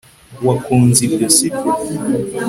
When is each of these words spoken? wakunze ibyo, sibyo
wakunze 0.47 0.99
ibyo, 1.07 1.27
sibyo 1.35 1.69